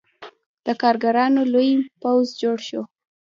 [0.65, 2.81] د کارګرانو لوی پوځ جوړ شو.